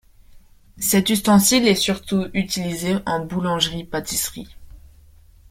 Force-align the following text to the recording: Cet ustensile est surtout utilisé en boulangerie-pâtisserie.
Cet 0.79 1.11
ustensile 1.11 1.67
est 1.67 1.75
surtout 1.75 2.25
utilisé 2.33 2.95
en 3.05 3.23
boulangerie-pâtisserie. 3.23 4.49